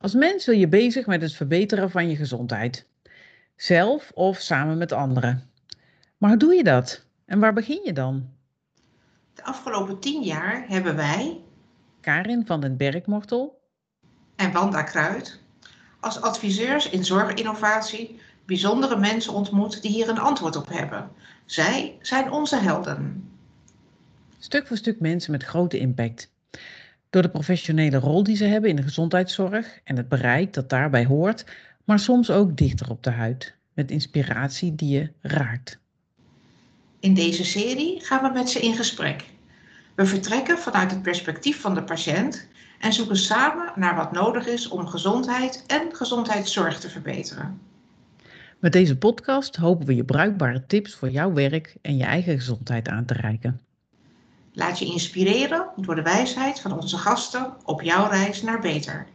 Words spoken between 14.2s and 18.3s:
en Wanda Kruid, als adviseurs in zorginnovatie